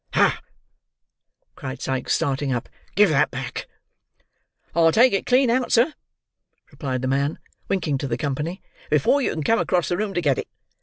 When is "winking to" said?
7.69-8.07